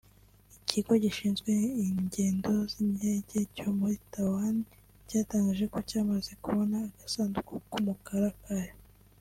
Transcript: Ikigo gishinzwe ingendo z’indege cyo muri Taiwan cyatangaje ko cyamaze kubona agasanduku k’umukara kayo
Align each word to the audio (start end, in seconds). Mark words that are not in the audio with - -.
Ikigo 0.57 0.93
gishinzwe 1.03 1.51
ingendo 1.91 2.51
z’indege 2.71 3.37
cyo 3.55 3.69
muri 3.77 3.95
Taiwan 4.11 4.57
cyatangaje 5.07 5.65
ko 5.73 5.79
cyamaze 5.89 6.31
kubona 6.43 6.77
agasanduku 6.89 7.53
k’umukara 7.69 8.29
kayo 8.45 8.73